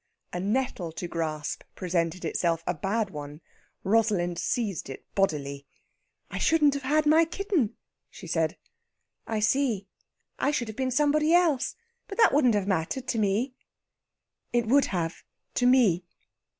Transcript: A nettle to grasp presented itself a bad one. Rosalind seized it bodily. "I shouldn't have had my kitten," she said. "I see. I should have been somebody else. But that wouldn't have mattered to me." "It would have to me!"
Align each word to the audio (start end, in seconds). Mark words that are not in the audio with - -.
A 0.33 0.39
nettle 0.39 0.91
to 0.93 1.07
grasp 1.07 1.61
presented 1.75 2.25
itself 2.25 2.63
a 2.65 2.73
bad 2.73 3.11
one. 3.11 3.39
Rosalind 3.83 4.39
seized 4.39 4.89
it 4.89 5.05
bodily. 5.13 5.67
"I 6.31 6.39
shouldn't 6.39 6.73
have 6.73 6.81
had 6.81 7.05
my 7.05 7.23
kitten," 7.23 7.75
she 8.09 8.25
said. 8.25 8.57
"I 9.27 9.39
see. 9.39 9.85
I 10.39 10.49
should 10.49 10.69
have 10.69 10.75
been 10.75 10.89
somebody 10.89 11.35
else. 11.35 11.75
But 12.07 12.17
that 12.17 12.33
wouldn't 12.33 12.55
have 12.55 12.65
mattered 12.67 13.07
to 13.09 13.19
me." 13.19 13.53
"It 14.51 14.65
would 14.65 14.85
have 14.85 15.21
to 15.53 15.67
me!" 15.67 16.03